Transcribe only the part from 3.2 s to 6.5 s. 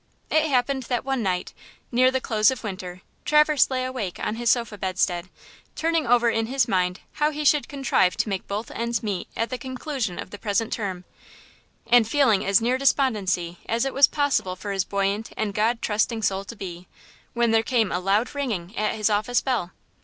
Traverse lay awake on his sofa bedstead, turning over in